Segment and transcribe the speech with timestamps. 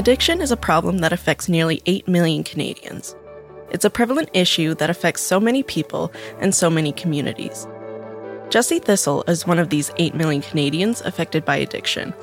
[0.00, 3.14] Addiction is a problem that affects nearly 8 million Canadians.
[3.70, 7.68] It's a prevalent issue that affects so many people and so many communities.
[8.48, 12.14] Jesse Thistle is one of these 8 million Canadians affected by addiction.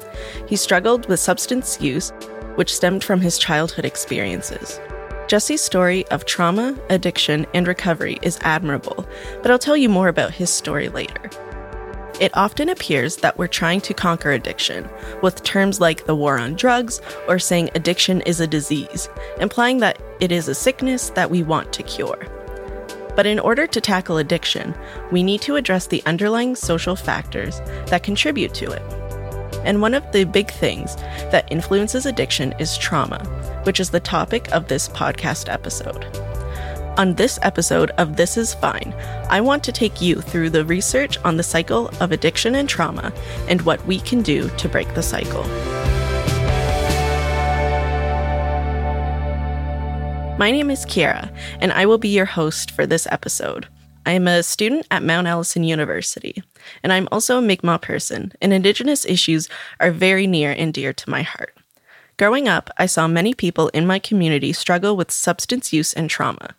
[0.47, 2.11] He struggled with substance use,
[2.55, 4.79] which stemmed from his childhood experiences.
[5.27, 9.07] Jesse's story of trauma, addiction, and recovery is admirable,
[9.43, 11.29] but I'll tell you more about his story later.
[12.19, 14.89] It often appears that we're trying to conquer addiction,
[15.21, 19.07] with terms like the war on drugs or saying addiction is a disease,
[19.39, 22.25] implying that it is a sickness that we want to cure.
[23.15, 24.73] But in order to tackle addiction,
[25.11, 28.81] we need to address the underlying social factors that contribute to it.
[29.63, 33.23] And one of the big things that influences addiction is trauma,
[33.63, 36.03] which is the topic of this podcast episode.
[36.97, 38.91] On this episode of This Is Fine,
[39.29, 43.13] I want to take you through the research on the cycle of addiction and trauma
[43.47, 45.43] and what we can do to break the cycle.
[50.39, 53.67] My name is Kiara, and I will be your host for this episode.
[54.07, 56.41] I am a student at Mount Allison University,
[56.81, 59.49] and I'm also a Mi'kmaq person, and Indigenous issues
[59.79, 61.53] are very near and dear to my heart.
[62.17, 66.55] Growing up, I saw many people in my community struggle with substance use and trauma.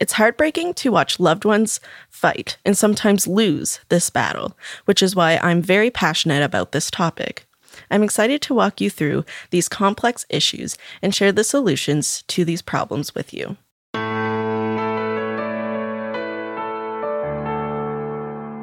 [0.00, 5.38] It's heartbreaking to watch loved ones fight and sometimes lose this battle, which is why
[5.42, 7.46] I'm very passionate about this topic.
[7.90, 12.62] I'm excited to walk you through these complex issues and share the solutions to these
[12.62, 13.58] problems with you.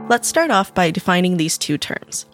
[0.09, 2.25] Let's start off by defining these two terms.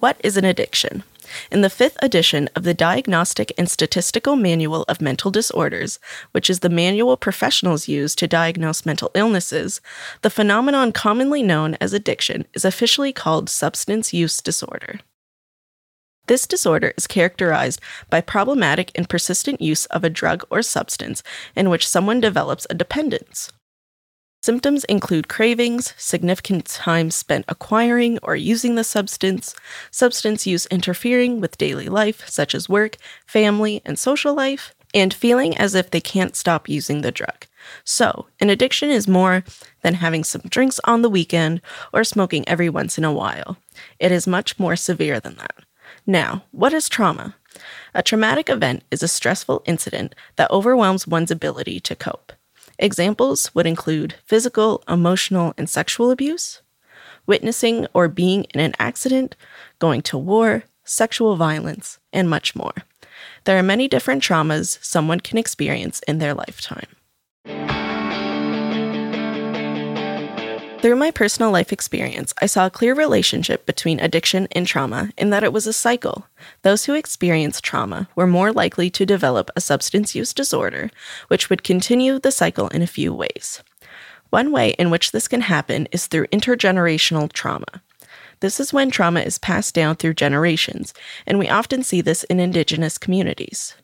[0.00, 1.02] What is an addiction?
[1.50, 5.98] In the fifth edition of the Diagnostic and Statistical Manual of Mental Disorders,
[6.32, 9.80] which is the manual professionals use to diagnose mental illnesses,
[10.22, 15.00] the phenomenon commonly known as addiction is officially called substance use disorder.
[16.28, 17.80] This disorder is characterized
[18.10, 21.22] by problematic and persistent use of a drug or substance
[21.56, 23.50] in which someone develops a dependence.
[24.40, 29.54] Symptoms include cravings, significant time spent acquiring or using the substance,
[29.90, 35.58] substance use interfering with daily life, such as work, family, and social life, and feeling
[35.58, 37.46] as if they can't stop using the drug.
[37.84, 39.42] So, an addiction is more
[39.82, 41.60] than having some drinks on the weekend
[41.92, 43.58] or smoking every once in a while.
[43.98, 45.56] It is much more severe than that.
[46.06, 47.34] Now, what is trauma?
[47.92, 52.32] A traumatic event is a stressful incident that overwhelms one's ability to cope.
[52.78, 56.62] Examples would include physical, emotional, and sexual abuse,
[57.26, 59.34] witnessing or being in an accident,
[59.80, 62.74] going to war, sexual violence, and much more.
[63.44, 66.86] There are many different traumas someone can experience in their lifetime.
[70.80, 75.30] Through my personal life experience, I saw a clear relationship between addiction and trauma in
[75.30, 76.28] that it was a cycle.
[76.62, 80.92] Those who experienced trauma were more likely to develop a substance use disorder,
[81.26, 83.60] which would continue the cycle in a few ways.
[84.30, 87.82] One way in which this can happen is through intergenerational trauma.
[88.38, 90.94] This is when trauma is passed down through generations,
[91.26, 93.74] and we often see this in Indigenous communities.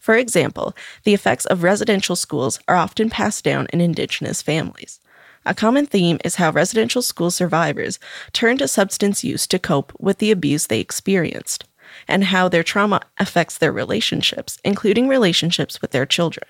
[0.00, 0.74] For example,
[1.04, 4.98] the effects of residential schools are often passed down in Indigenous families.
[5.44, 7.98] A common theme is how residential school survivors
[8.32, 11.64] turn to substance use to cope with the abuse they experienced,
[12.06, 16.46] and how their trauma affects their relationships, including relationships with their children.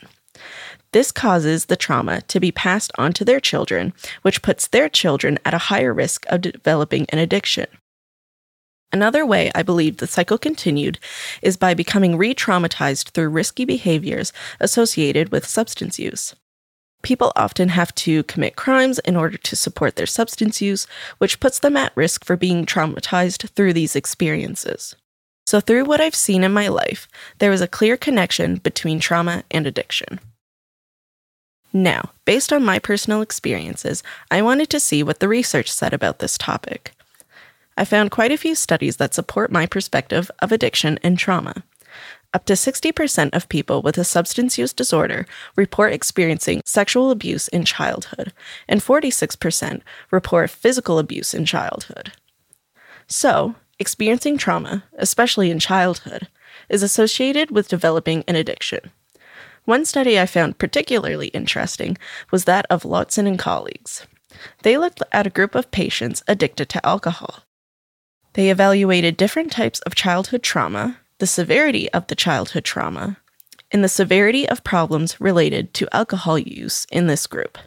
[0.93, 5.39] This causes the trauma to be passed on to their children, which puts their children
[5.45, 7.67] at a higher risk of developing an addiction.
[8.93, 10.99] Another way I believe the cycle continued
[11.41, 16.35] is by becoming re traumatized through risky behaviors associated with substance use.
[17.03, 20.87] People often have to commit crimes in order to support their substance use,
[21.19, 24.95] which puts them at risk for being traumatized through these experiences.
[25.47, 27.09] So, through what I've seen in my life,
[27.39, 30.21] there is a clear connection between trauma and addiction.
[31.73, 36.19] Now, based on my personal experiences, I wanted to see what the research said about
[36.19, 36.93] this topic.
[37.77, 41.65] I found quite a few studies that support my perspective of addiction and trauma.
[42.35, 47.65] Up to 60% of people with a substance use disorder report experiencing sexual abuse in
[47.65, 48.33] childhood,
[48.67, 52.13] and 46% report physical abuse in childhood.
[53.07, 56.29] So, experiencing trauma, especially in childhood,
[56.71, 58.91] is associated with developing an addiction.
[59.65, 61.99] One study I found particularly interesting
[62.31, 64.07] was that of Lotzen and colleagues.
[64.63, 67.41] They looked at a group of patients addicted to alcohol.
[68.33, 73.17] They evaluated different types of childhood trauma the severity of the childhood trauma,
[73.71, 77.59] and the severity of problems related to alcohol use in this group.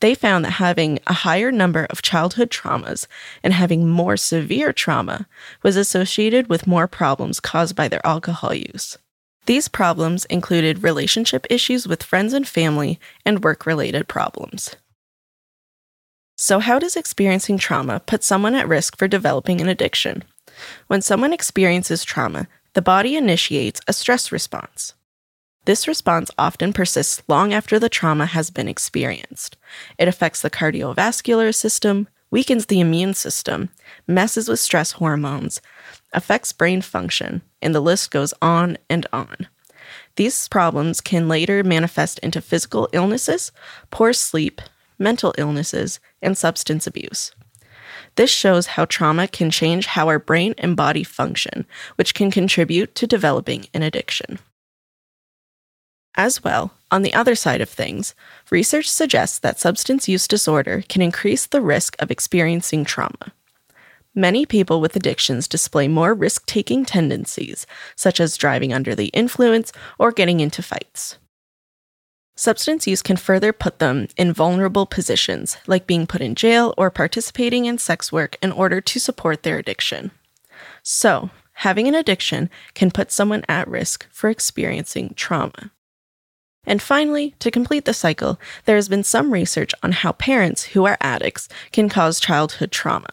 [0.00, 3.06] They found that having a higher number of childhood traumas
[3.40, 5.28] and having more severe trauma
[5.62, 8.98] was associated with more problems caused by their alcohol use.
[9.46, 14.74] These problems included relationship issues with friends and family and work related problems.
[16.36, 20.24] So, how does experiencing trauma put someone at risk for developing an addiction?
[20.88, 24.94] When someone experiences trauma, the body initiates a stress response.
[25.64, 29.56] This response often persists long after the trauma has been experienced.
[29.98, 33.68] It affects the cardiovascular system, weakens the immune system,
[34.08, 35.60] messes with stress hormones,
[36.12, 39.46] affects brain function, and the list goes on and on.
[40.16, 43.52] These problems can later manifest into physical illnesses,
[43.90, 44.60] poor sleep,
[44.98, 47.32] mental illnesses, and substance abuse.
[48.16, 51.66] This shows how trauma can change how our brain and body function,
[51.96, 54.38] which can contribute to developing an addiction.
[56.14, 58.14] As well, on the other side of things,
[58.50, 63.32] research suggests that substance use disorder can increase the risk of experiencing trauma.
[64.14, 67.66] Many people with addictions display more risk taking tendencies,
[67.96, 71.16] such as driving under the influence or getting into fights.
[72.34, 76.90] Substance use can further put them in vulnerable positions, like being put in jail or
[76.90, 80.10] participating in sex work in order to support their addiction.
[80.82, 85.70] So, having an addiction can put someone at risk for experiencing trauma.
[86.64, 90.86] And finally, to complete the cycle, there has been some research on how parents who
[90.86, 93.10] are addicts can cause childhood trauma.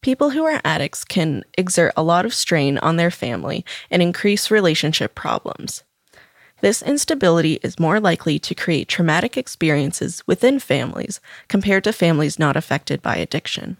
[0.00, 4.50] People who are addicts can exert a lot of strain on their family and increase
[4.50, 5.84] relationship problems.
[6.62, 12.56] This instability is more likely to create traumatic experiences within families compared to families not
[12.56, 13.76] affected by addiction.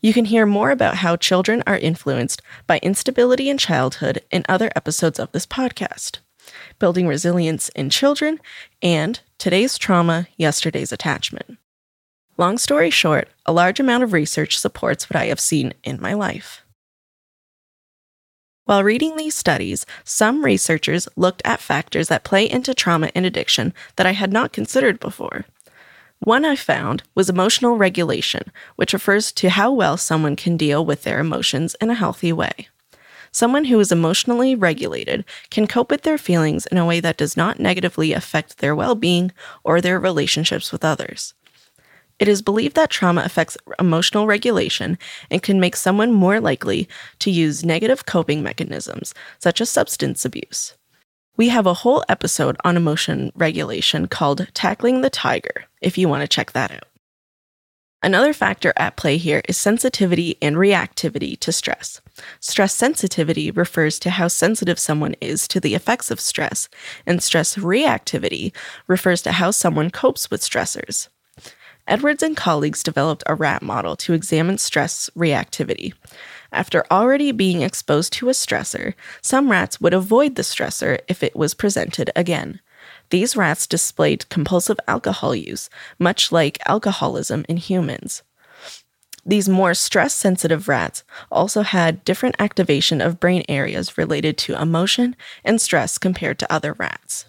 [0.00, 4.70] You can hear more about how children are influenced by instability in childhood in other
[4.74, 6.20] episodes of this podcast
[6.78, 8.40] building resilience in children,
[8.82, 11.58] and today's trauma, yesterday's attachment.
[12.36, 16.14] Long story short, a large amount of research supports what I have seen in my
[16.14, 16.64] life.
[18.70, 23.74] While reading these studies, some researchers looked at factors that play into trauma and addiction
[23.96, 25.44] that I had not considered before.
[26.20, 31.02] One I found was emotional regulation, which refers to how well someone can deal with
[31.02, 32.68] their emotions in a healthy way.
[33.32, 37.36] Someone who is emotionally regulated can cope with their feelings in a way that does
[37.36, 39.32] not negatively affect their well being
[39.64, 41.34] or their relationships with others.
[42.20, 44.98] It is believed that trauma affects emotional regulation
[45.30, 46.86] and can make someone more likely
[47.20, 50.74] to use negative coping mechanisms, such as substance abuse.
[51.38, 56.20] We have a whole episode on emotion regulation called Tackling the Tiger, if you want
[56.20, 56.84] to check that out.
[58.02, 62.02] Another factor at play here is sensitivity and reactivity to stress.
[62.38, 66.68] Stress sensitivity refers to how sensitive someone is to the effects of stress,
[67.06, 68.52] and stress reactivity
[68.86, 71.08] refers to how someone copes with stressors.
[71.90, 75.92] Edwards and colleagues developed a rat model to examine stress reactivity.
[76.52, 81.34] After already being exposed to a stressor, some rats would avoid the stressor if it
[81.34, 82.60] was presented again.
[83.10, 88.22] These rats displayed compulsive alcohol use, much like alcoholism in humans.
[89.26, 95.16] These more stress sensitive rats also had different activation of brain areas related to emotion
[95.44, 97.26] and stress compared to other rats.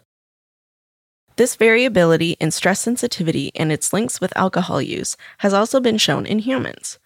[1.41, 6.27] This variability in stress sensitivity and its links with alcohol use has also been shown
[6.27, 6.99] in humans.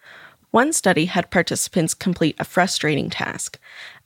[0.50, 3.58] One study had participants complete a frustrating task.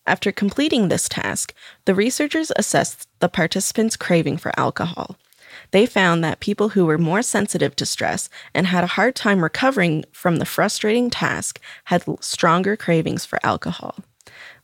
[0.07, 1.53] After completing this task,
[1.85, 5.17] the researchers assessed the participants' craving for alcohol.
[5.73, 9.43] They found that people who were more sensitive to stress and had a hard time
[9.43, 13.97] recovering from the frustrating task had stronger cravings for alcohol.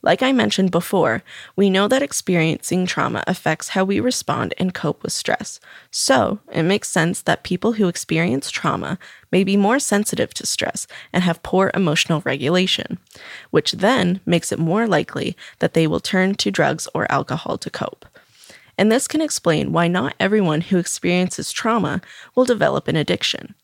[0.01, 1.23] Like I mentioned before,
[1.55, 5.59] we know that experiencing trauma affects how we respond and cope with stress.
[5.91, 8.99] So, it makes sense that people who experience trauma
[9.31, 12.99] may be more sensitive to stress and have poor emotional regulation,
[13.49, 17.69] which then makes it more likely that they will turn to drugs or alcohol to
[17.69, 18.05] cope.
[18.77, 22.01] And this can explain why not everyone who experiences trauma
[22.35, 23.55] will develop an addiction.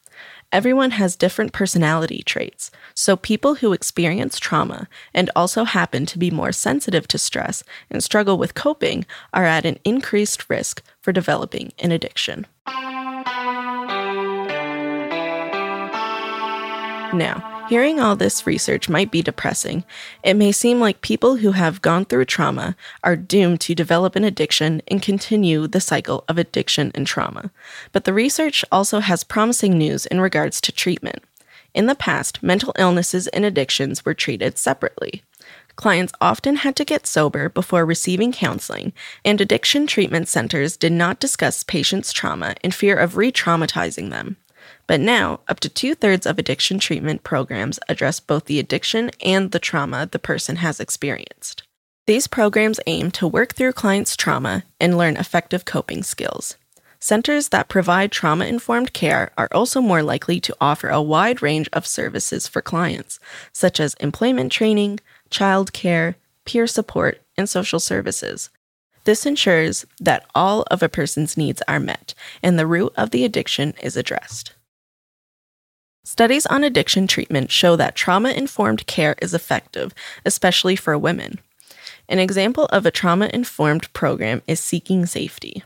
[0.53, 6.29] Everyone has different personality traits, so people who experience trauma and also happen to be
[6.29, 11.73] more sensitive to stress and struggle with coping are at an increased risk for developing
[11.79, 12.45] an addiction.
[17.17, 19.83] Now, Hearing all this research might be depressing.
[20.21, 24.23] It may seem like people who have gone through trauma are doomed to develop an
[24.23, 27.49] addiction and continue the cycle of addiction and trauma.
[27.91, 31.23] But the research also has promising news in regards to treatment.
[31.73, 35.23] In the past, mental illnesses and addictions were treated separately.
[35.75, 38.93] Clients often had to get sober before receiving counseling,
[39.25, 44.37] and addiction treatment centers did not discuss patients' trauma in fear of re traumatizing them.
[44.93, 49.49] But now, up to two thirds of addiction treatment programs address both the addiction and
[49.49, 51.63] the trauma the person has experienced.
[52.05, 56.57] These programs aim to work through clients' trauma and learn effective coping skills.
[56.99, 61.69] Centers that provide trauma informed care are also more likely to offer a wide range
[61.73, 63.19] of services for clients,
[63.51, 64.99] such as employment training,
[65.31, 68.51] child care, peer support, and social services.
[69.05, 73.25] This ensures that all of a person's needs are met and the root of the
[73.25, 74.53] addiction is addressed.
[76.05, 79.93] Studies on addiction treatment show that trauma informed care is effective,
[80.25, 81.39] especially for women.
[82.09, 85.63] An example of a trauma informed program is Seeking Safety.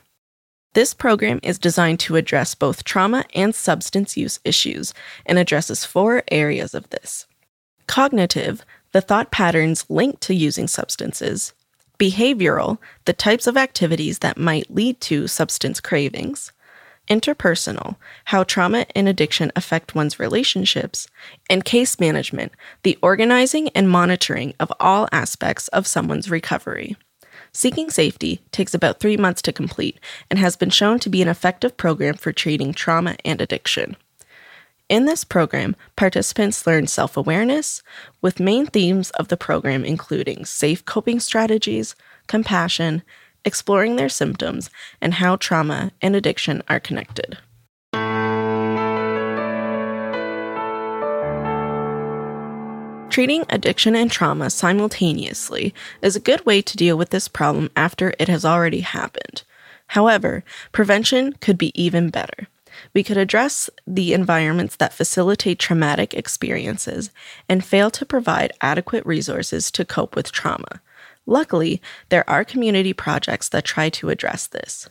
[0.73, 4.93] This program is designed to address both trauma and substance use issues
[5.25, 7.25] and addresses four areas of this
[7.87, 11.53] cognitive, the thought patterns linked to using substances,
[11.97, 16.51] behavioral, the types of activities that might lead to substance cravings,
[17.07, 17.95] interpersonal,
[18.25, 21.07] how trauma and addiction affect one's relationships,
[21.49, 22.51] and case management,
[22.83, 26.95] the organizing and monitoring of all aspects of someone's recovery.
[27.51, 29.99] Seeking Safety takes about three months to complete
[30.29, 33.95] and has been shown to be an effective program for treating trauma and addiction.
[34.89, 37.83] In this program, participants learn self awareness,
[38.21, 41.95] with main themes of the program including safe coping strategies,
[42.27, 43.03] compassion,
[43.45, 44.69] exploring their symptoms,
[45.01, 47.37] and how trauma and addiction are connected.
[53.09, 58.13] Treating addiction and trauma simultaneously is a good way to deal with this problem after
[58.19, 59.41] it has already happened.
[59.87, 62.47] However, prevention could be even better.
[62.93, 67.09] We could address the environments that facilitate traumatic experiences
[67.49, 70.81] and fail to provide adequate resources to cope with trauma.
[71.27, 74.89] Luckily, there are community projects that try to address this.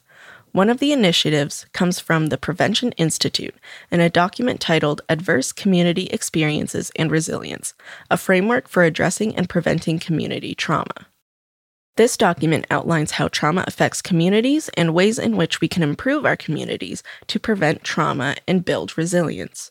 [0.53, 3.55] One of the initiatives comes from the Prevention Institute
[3.91, 7.75] in a document titled Adverse Community Experiences and Resilience,
[8.11, 11.09] a framework for addressing and preventing community trauma.
[11.97, 16.37] This document outlines how trauma affects communities and ways in which we can improve our
[16.37, 19.71] communities to prevent trauma and build resilience.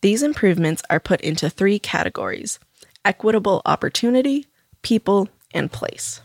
[0.00, 2.60] These improvements are put into three categories
[3.04, 4.46] equitable opportunity,
[4.82, 6.20] people, and place.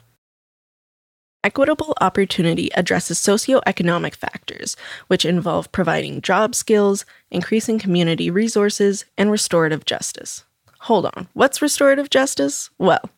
[1.44, 4.75] Equitable opportunity addresses socioeconomic factors,
[5.08, 10.44] which involve providing job skills, increasing community resources, and restorative justice.
[10.79, 12.70] Hold on, what's restorative justice?
[12.79, 13.10] Well,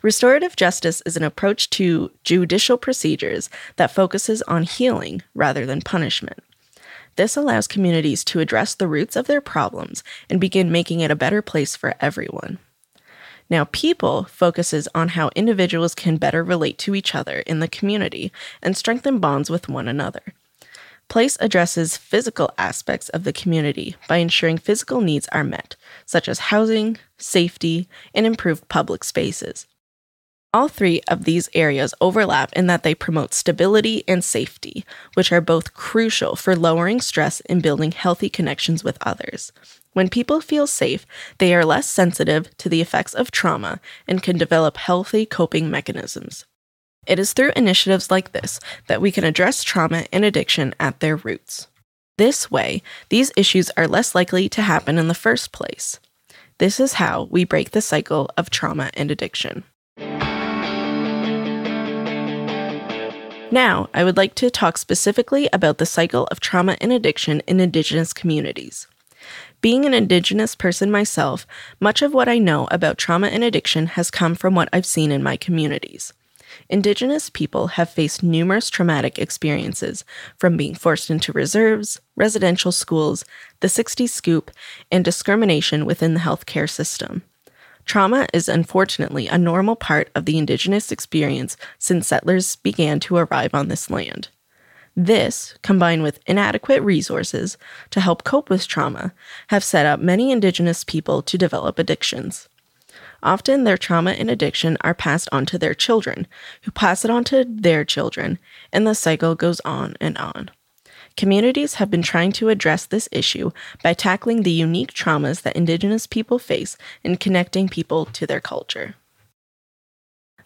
[0.00, 6.38] restorative justice is an approach to judicial procedures that focuses on healing rather than punishment.
[7.16, 11.16] This allows communities to address the roots of their problems and begin making it a
[11.16, 12.58] better place for everyone.
[13.52, 18.32] Now, people focuses on how individuals can better relate to each other in the community
[18.62, 20.22] and strengthen bonds with one another.
[21.08, 26.48] Place addresses physical aspects of the community by ensuring physical needs are met, such as
[26.48, 29.66] housing, safety, and improved public spaces.
[30.54, 34.82] All three of these areas overlap in that they promote stability and safety,
[35.12, 39.52] which are both crucial for lowering stress and building healthy connections with others.
[39.92, 41.06] When people feel safe,
[41.38, 46.46] they are less sensitive to the effects of trauma and can develop healthy coping mechanisms.
[47.06, 51.16] It is through initiatives like this that we can address trauma and addiction at their
[51.16, 51.66] roots.
[52.16, 55.98] This way, these issues are less likely to happen in the first place.
[56.58, 59.64] This is how we break the cycle of trauma and addiction.
[63.50, 67.60] Now, I would like to talk specifically about the cycle of trauma and addiction in
[67.60, 68.86] Indigenous communities.
[69.62, 71.46] Being an Indigenous person myself,
[71.78, 75.12] much of what I know about trauma and addiction has come from what I've seen
[75.12, 76.12] in my communities.
[76.68, 80.04] Indigenous people have faced numerous traumatic experiences,
[80.36, 83.24] from being forced into reserves, residential schools,
[83.60, 84.50] the 60s scoop,
[84.90, 87.22] and discrimination within the healthcare system.
[87.84, 93.54] Trauma is unfortunately a normal part of the Indigenous experience since settlers began to arrive
[93.54, 94.28] on this land.
[94.94, 97.56] This, combined with inadequate resources
[97.90, 99.14] to help cope with trauma,
[99.48, 102.48] have set up many Indigenous people to develop addictions.
[103.22, 106.26] Often, their trauma and addiction are passed on to their children,
[106.62, 108.38] who pass it on to their children,
[108.72, 110.50] and the cycle goes on and on.
[111.16, 113.50] Communities have been trying to address this issue
[113.82, 118.96] by tackling the unique traumas that Indigenous people face and connecting people to their culture.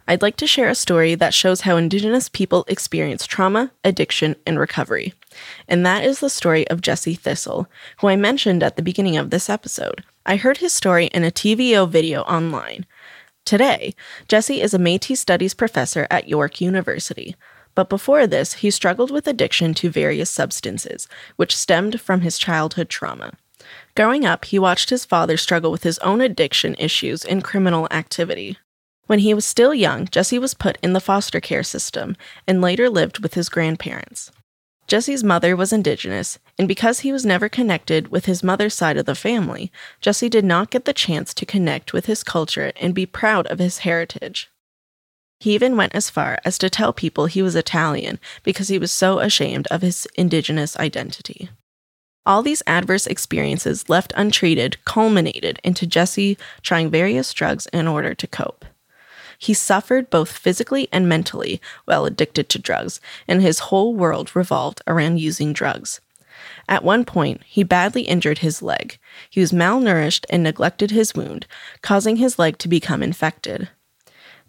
[0.09, 4.59] I'd like to share a story that shows how Indigenous people experience trauma, addiction, and
[4.59, 5.15] recovery.
[5.67, 9.31] And that is the story of Jesse Thistle, who I mentioned at the beginning of
[9.31, 10.05] this episode.
[10.25, 12.87] I heard his story in a TVO video online.
[13.45, 13.95] Today,
[14.29, 17.35] Jesse is a Metis Studies professor at York University.
[17.75, 22.89] But before this, he struggled with addiction to various substances, which stemmed from his childhood
[22.89, 23.33] trauma.
[23.97, 28.57] Growing up, he watched his father struggle with his own addiction issues and criminal activity.
[29.07, 32.91] When he was still young, Jesse was put in the foster care system and later
[32.91, 34.33] lived with his grandparents.
[34.89, 39.07] Jesse's mother was Indigenous, and because he was never connected with his mother's side of
[39.07, 43.05] the family, Jesse did not get the chance to connect with his culture and be
[43.05, 44.49] proud of his heritage.
[45.41, 48.93] He even went as far as to tell people he was Italian because he was
[48.93, 51.51] so ashamed of his Indigenous identity.
[52.25, 58.27] All these adverse experiences left untreated culminated into Jesse trying various drugs in order to
[58.27, 58.65] cope.
[59.38, 64.83] He suffered both physically and mentally while addicted to drugs, and his whole world revolved
[64.87, 66.00] around using drugs.
[66.69, 68.99] At one point, he badly injured his leg.
[69.31, 71.47] He was malnourished and neglected his wound,
[71.83, 73.69] causing his leg to become infected.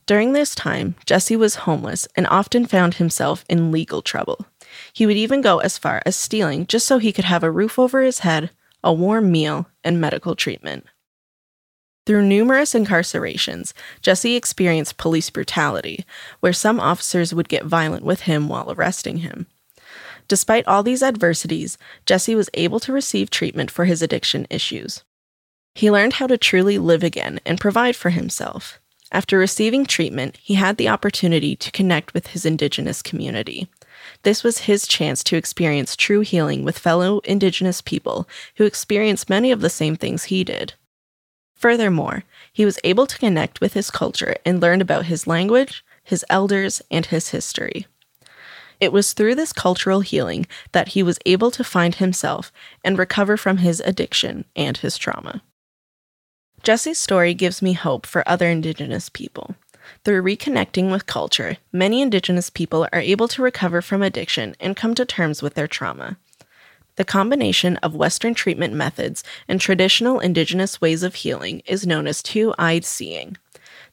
[0.05, 4.45] During this time, Jesse was homeless and often found himself in legal trouble.
[4.93, 7.77] He would even go as far as stealing just so he could have a roof
[7.77, 8.51] over his head,
[8.83, 10.85] a warm meal, and medical treatment.
[12.07, 16.05] Through numerous incarcerations, Jesse experienced police brutality,
[16.39, 19.45] where some officers would get violent with him while arresting him.
[20.29, 25.03] Despite all these adversities, Jesse was able to receive treatment for his addiction issues.
[25.75, 28.79] He learned how to truly live again and provide for himself.
[29.11, 33.67] After receiving treatment, he had the opportunity to connect with his Indigenous community.
[34.23, 39.51] This was his chance to experience true healing with fellow Indigenous people who experienced many
[39.51, 40.75] of the same things he did.
[41.57, 42.23] Furthermore,
[42.53, 46.81] he was able to connect with his culture and learn about his language, his elders,
[46.91, 47.87] and his history.
[48.79, 52.51] It was through this cultural healing that he was able to find himself
[52.83, 55.41] and recover from his addiction and his trauma.
[56.61, 59.55] Jesse's story gives me hope for other Indigenous people.
[60.03, 64.93] Through reconnecting with culture, many Indigenous people are able to recover from addiction and come
[64.95, 66.17] to terms with their trauma.
[66.97, 72.23] The combination of Western treatment methods and traditional Indigenous ways of healing is known as
[72.23, 73.37] two eyed seeing.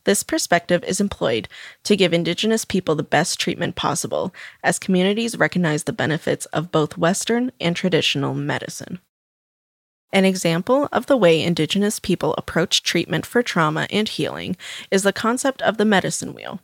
[0.05, 1.49] This perspective is employed
[1.85, 6.99] to give Indigenous people the best treatment possible, as communities recognize the benefits of both
[6.99, 9.01] Western and traditional medicine.
[10.11, 14.57] An example of the way Indigenous people approach treatment for trauma and healing
[14.91, 16.61] is the concept of the medicine wheel.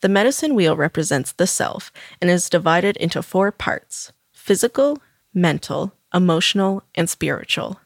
[0.00, 5.00] The medicine wheel represents the self and is divided into four parts physical,
[5.36, 7.78] mental, emotional, and spiritual.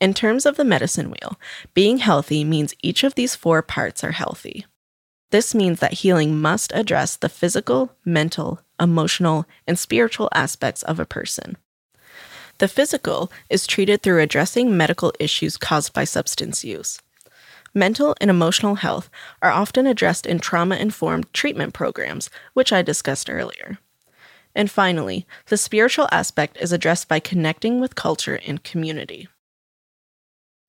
[0.00, 1.38] In terms of the medicine wheel,
[1.74, 4.66] being healthy means each of these four parts are healthy.
[5.30, 11.06] This means that healing must address the physical, mental, emotional, and spiritual aspects of a
[11.06, 11.56] person.
[12.58, 17.00] The physical is treated through addressing medical issues caused by substance use.
[17.72, 19.08] Mental and emotional health
[19.40, 23.78] are often addressed in trauma informed treatment programs, which I discussed earlier.
[24.54, 29.28] And finally, the spiritual aspect is addressed by connecting with culture and community.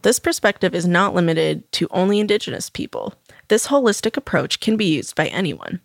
[0.03, 3.13] This perspective is not limited to only Indigenous people.
[3.47, 5.79] This holistic approach can be used by anyone.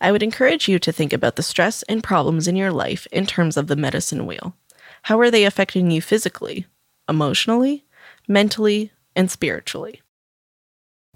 [0.00, 3.26] I would encourage you to think about the stress and problems in your life in
[3.26, 4.54] terms of the medicine wheel.
[5.02, 6.66] How are they affecting you physically,
[7.08, 7.84] emotionally,
[8.28, 10.00] mentally, and spiritually?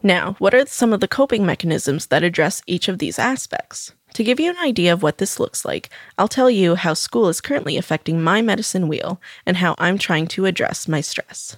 [0.03, 3.93] Now, what are some of the coping mechanisms that address each of these aspects?
[4.15, 7.29] To give you an idea of what this looks like, I'll tell you how school
[7.29, 11.57] is currently affecting my medicine wheel and how I'm trying to address my stress.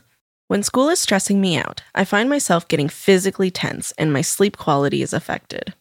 [0.48, 4.56] When school is stressing me out, I find myself getting physically tense and my sleep
[4.56, 5.74] quality is affected.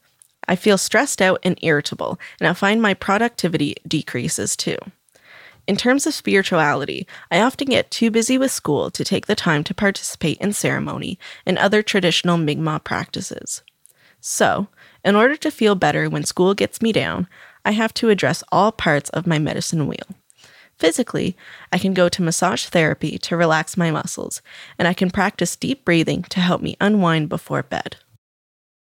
[0.48, 4.78] I feel stressed out and irritable, and I find my productivity decreases too.
[5.68, 9.64] In terms of spirituality, I often get too busy with school to take the time
[9.66, 13.62] to participate in ceremony and other traditional Mi'kmaq practices.
[14.20, 14.68] So,
[15.04, 17.28] in order to feel better when school gets me down,
[17.66, 20.08] I have to address all parts of my medicine wheel.
[20.78, 21.36] Physically,
[21.74, 24.42] I can go to massage therapy to relax my muscles,
[24.78, 27.98] and I can practice deep breathing to help me unwind before bed.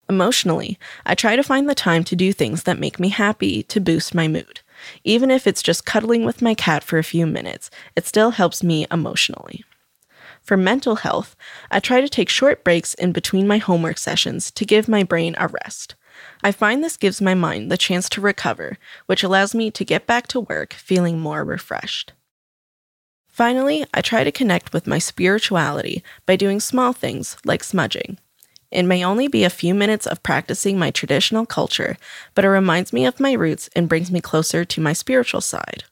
[0.10, 3.80] Emotionally, I try to find the time to do things that make me happy to
[3.80, 4.60] boost my mood.
[5.04, 8.62] Even if it's just cuddling with my cat for a few minutes, it still helps
[8.62, 9.64] me emotionally.
[10.42, 11.36] For mental health,
[11.72, 15.34] I try to take short breaks in between my homework sessions to give my brain
[15.40, 15.96] a rest.
[16.44, 20.08] I find this gives my mind the chance to recover, which allows me to get
[20.08, 22.14] back to work feeling more refreshed.
[23.28, 28.18] Finally, I try to connect with my spirituality by doing small things like smudging.
[28.72, 31.98] It may only be a few minutes of practicing my traditional culture,
[32.34, 35.84] but it reminds me of my roots and brings me closer to my spiritual side.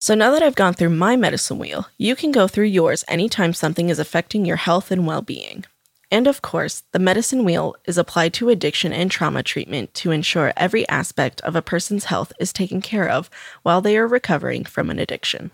[0.00, 3.54] So now that I've gone through my medicine wheel, you can go through yours anytime
[3.54, 5.64] something is affecting your health and well being.
[6.10, 10.52] And of course, the medicine wheel is applied to addiction and trauma treatment to ensure
[10.56, 13.28] every aspect of a person's health is taken care of
[13.62, 15.50] while they are recovering from an addiction.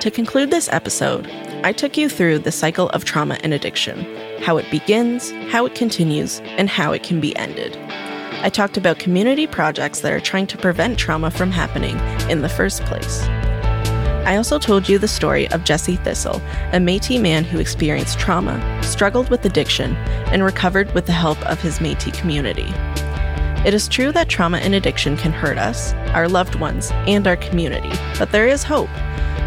[0.00, 1.26] To conclude this episode,
[1.62, 4.06] I took you through the cycle of trauma and addiction
[4.40, 7.76] how it begins, how it continues, and how it can be ended.
[8.42, 11.98] I talked about community projects that are trying to prevent trauma from happening
[12.30, 13.28] in the first place.
[14.26, 18.82] I also told you the story of Jesse Thistle, a Metis man who experienced trauma,
[18.82, 19.96] struggled with addiction,
[20.32, 22.72] and recovered with the help of his Metis community.
[23.66, 27.36] It is true that trauma and addiction can hurt us, our loved ones, and our
[27.36, 28.90] community, but there is hope.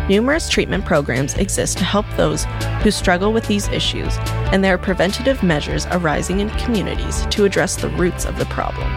[0.09, 2.45] Numerous treatment programs exist to help those
[2.81, 4.17] who struggle with these issues,
[4.51, 8.87] and there are preventative measures arising in communities to address the roots of the problem.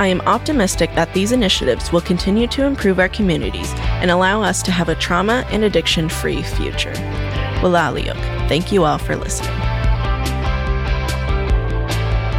[0.00, 4.62] I am optimistic that these initiatives will continue to improve our communities and allow us
[4.62, 6.92] to have a trauma and addiction free future.
[7.60, 8.16] Wilaliuk,
[8.48, 9.50] thank you all for listening.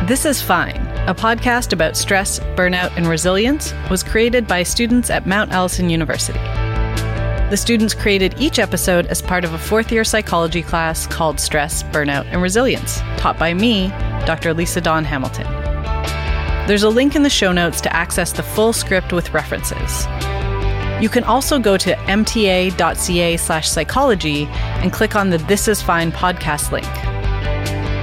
[0.08, 5.26] This is Fine, a podcast about stress, burnout, and resilience, was created by students at
[5.28, 6.39] Mount Allison University.
[7.52, 11.84] The students created each episode as part of a fourth year psychology class called Stress,
[11.84, 13.89] Burnout, and Resilience, taught by me,
[14.26, 14.54] Dr.
[14.54, 15.45] Lisa Dawn Hamilton.
[16.67, 20.08] There's a link in the show notes to access the full script with references.
[21.02, 26.12] You can also go to mta.ca slash psychology and click on the This Is Fine
[26.12, 26.86] podcast link.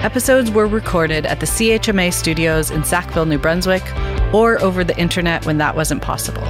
[0.02, 3.84] Episodes were recorded at the CHMA studios in Sackville, New Brunswick,
[4.34, 6.42] or over the internet when that wasn't possible.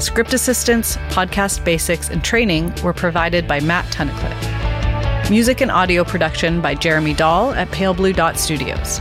[0.00, 5.30] Script assistance, podcast basics, and training were provided by Matt Tunnicliffe.
[5.30, 9.00] Music and audio production by Jeremy Dahl at Pale Blue Dot Studios.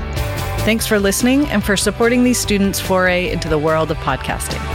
[0.65, 4.74] Thanks for listening and for supporting these students' foray into the world of podcasting.